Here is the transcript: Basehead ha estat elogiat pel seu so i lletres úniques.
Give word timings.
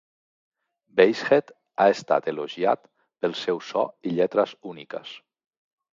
Basehead 1.01 1.51
ha 1.83 1.87
estat 1.97 2.31
elogiat 2.33 2.83
pel 3.19 3.39
seu 3.43 3.63
so 3.71 3.87
i 4.13 4.19
lletres 4.19 4.57
úniques. 4.73 5.17